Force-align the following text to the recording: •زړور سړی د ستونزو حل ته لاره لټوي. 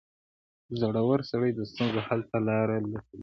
•زړور 0.81 1.19
سړی 1.31 1.51
د 1.55 1.59
ستونزو 1.71 1.99
حل 2.07 2.21
ته 2.29 2.37
لاره 2.47 2.75
لټوي. 2.91 3.17